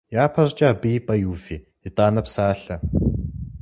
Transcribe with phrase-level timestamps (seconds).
[0.23, 1.57] Япэщӏыкӏэ абы и пӏэ иуви
[1.87, 2.75] итӏанэ псалъэ.